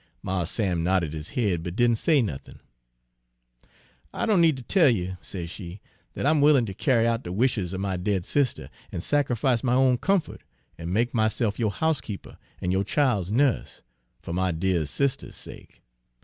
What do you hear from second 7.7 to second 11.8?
er my dead sister, an' sac'ifice my own comfo't, an' make myse'f yo'